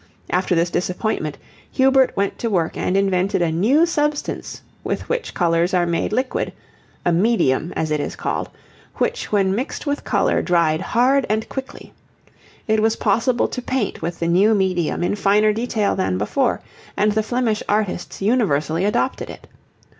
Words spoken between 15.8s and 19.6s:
than before, and the Flemish artists universally adopted it.